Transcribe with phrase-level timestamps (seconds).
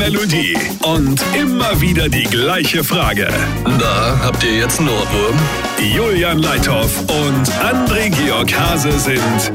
[0.00, 3.28] Melodie und immer wieder die gleiche Frage.
[3.78, 5.38] Da habt ihr jetzt einen Ohrwurm.
[5.94, 9.52] Julian Leithoff und André Georg Hase sind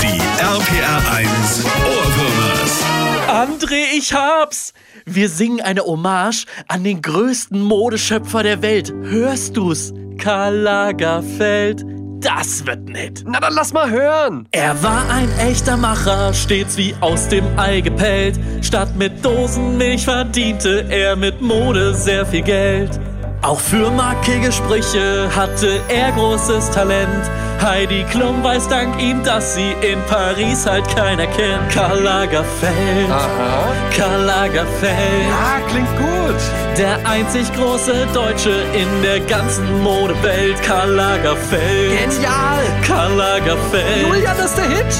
[0.00, 2.84] die RPR1 Ohrwürmers.
[3.26, 4.72] André, ich hab's!
[5.04, 8.92] Wir singen eine Hommage an den größten Modeschöpfer der Welt.
[9.02, 9.92] Hörst du's?
[10.16, 11.84] Karl Lagerfeld.
[12.20, 13.22] Das wird nett.
[13.26, 14.48] Na dann lass mal hören.
[14.50, 18.38] Er war ein echter Macher, stets wie aus dem Ei gepellt.
[18.60, 22.98] Statt mit Dosenmilch verdiente er mit Mode sehr viel Geld.
[23.42, 27.30] Auch für markige Sprüche hatte er großes Talent.
[27.60, 31.70] Heidi Klum weiß dank ihm, dass sie in Paris halt keiner kennt.
[31.72, 33.72] Karl Lagerfeld, Aha.
[33.96, 35.32] Karl Lagerfeld.
[35.32, 36.36] Ah, klingt gut.
[36.78, 41.98] Der einzig große Deutsche in der ganzen Modewelt, Karl Lagerfeld.
[41.98, 42.62] Genial.
[42.86, 44.06] Karl Lagerfeld.
[44.06, 44.96] Julian, ist der Hit.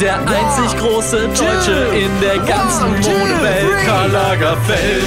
[0.00, 3.86] Der einzig große Deutsche in der ganzen Modewelt.
[3.86, 5.04] Karl Lagerfeld.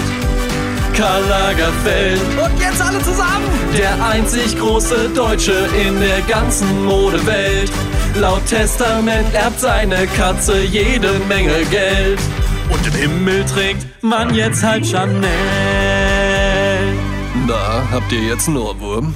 [0.98, 2.22] Karl Lagerfeld.
[2.44, 3.46] Und jetzt alle zusammen.
[3.78, 7.72] Der einzig große Deutsche in der ganzen Modewelt.
[8.16, 12.20] Laut Testament erbt seine Katze jede Menge Geld.
[12.70, 15.28] Und im Himmel trägt man jetzt halt Chanel.
[17.48, 19.14] Da habt ihr jetzt einen Ohrwurm.